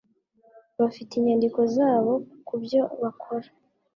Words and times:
Bafite 0.79 1.11
inyandiko 1.15 1.59
zabo 1.75 2.13
kubyo 2.47 2.81
bakora 3.01 3.47